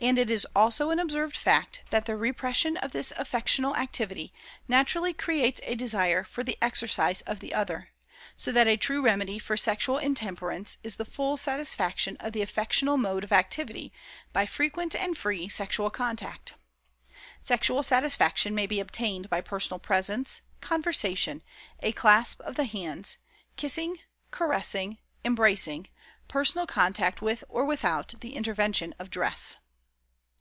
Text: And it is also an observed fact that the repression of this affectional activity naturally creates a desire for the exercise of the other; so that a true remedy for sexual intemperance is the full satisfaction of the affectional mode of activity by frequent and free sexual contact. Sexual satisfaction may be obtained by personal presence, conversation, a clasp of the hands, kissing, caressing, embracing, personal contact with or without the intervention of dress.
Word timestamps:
And 0.00 0.16
it 0.16 0.30
is 0.30 0.46
also 0.54 0.90
an 0.90 1.00
observed 1.00 1.36
fact 1.36 1.82
that 1.90 2.04
the 2.06 2.16
repression 2.16 2.76
of 2.76 2.92
this 2.92 3.12
affectional 3.16 3.74
activity 3.74 4.32
naturally 4.68 5.12
creates 5.12 5.60
a 5.64 5.74
desire 5.74 6.22
for 6.22 6.44
the 6.44 6.56
exercise 6.62 7.20
of 7.22 7.40
the 7.40 7.52
other; 7.52 7.88
so 8.36 8.52
that 8.52 8.68
a 8.68 8.76
true 8.76 9.02
remedy 9.04 9.40
for 9.40 9.56
sexual 9.56 9.98
intemperance 9.98 10.76
is 10.84 10.94
the 10.98 11.04
full 11.04 11.36
satisfaction 11.36 12.16
of 12.20 12.30
the 12.30 12.42
affectional 12.42 12.96
mode 12.96 13.24
of 13.24 13.32
activity 13.32 13.92
by 14.32 14.46
frequent 14.46 14.94
and 14.94 15.18
free 15.18 15.48
sexual 15.48 15.90
contact. 15.90 16.54
Sexual 17.40 17.82
satisfaction 17.82 18.54
may 18.54 18.68
be 18.68 18.78
obtained 18.78 19.28
by 19.28 19.40
personal 19.40 19.80
presence, 19.80 20.42
conversation, 20.60 21.42
a 21.80 21.90
clasp 21.90 22.40
of 22.42 22.54
the 22.54 22.66
hands, 22.66 23.16
kissing, 23.56 23.96
caressing, 24.30 24.98
embracing, 25.24 25.88
personal 26.28 26.68
contact 26.68 27.20
with 27.20 27.42
or 27.48 27.64
without 27.64 28.14
the 28.20 28.36
intervention 28.36 28.94
of 29.00 29.10
dress. 29.10 29.56